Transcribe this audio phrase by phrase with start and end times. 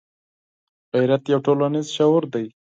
[0.93, 2.45] غیرت یو ټولنیز شعور دی